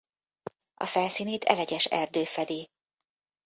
[0.73, 2.67] A felszínét elegyes erdő fedi.